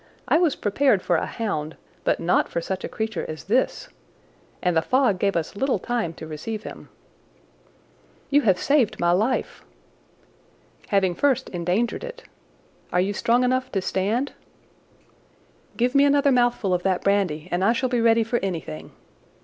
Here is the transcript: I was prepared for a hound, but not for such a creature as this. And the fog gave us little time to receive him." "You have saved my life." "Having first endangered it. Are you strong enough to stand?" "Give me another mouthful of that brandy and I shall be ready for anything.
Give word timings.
I 0.27 0.39
was 0.39 0.55
prepared 0.55 1.03
for 1.03 1.15
a 1.15 1.27
hound, 1.27 1.77
but 2.03 2.19
not 2.19 2.49
for 2.49 2.59
such 2.59 2.83
a 2.83 2.89
creature 2.89 3.23
as 3.29 3.43
this. 3.43 3.87
And 4.59 4.75
the 4.75 4.81
fog 4.81 5.19
gave 5.19 5.35
us 5.35 5.55
little 5.55 5.77
time 5.77 6.11
to 6.15 6.25
receive 6.25 6.63
him." 6.63 6.89
"You 8.31 8.41
have 8.41 8.57
saved 8.57 8.99
my 8.99 9.11
life." 9.11 9.63
"Having 10.87 11.13
first 11.13 11.49
endangered 11.49 12.03
it. 12.03 12.23
Are 12.91 12.99
you 12.99 13.13
strong 13.13 13.43
enough 13.43 13.71
to 13.73 13.79
stand?" 13.83 14.31
"Give 15.77 15.93
me 15.93 16.03
another 16.03 16.31
mouthful 16.31 16.73
of 16.73 16.81
that 16.81 17.03
brandy 17.03 17.47
and 17.51 17.63
I 17.63 17.71
shall 17.71 17.87
be 17.87 18.01
ready 18.01 18.23
for 18.23 18.39
anything. 18.39 18.93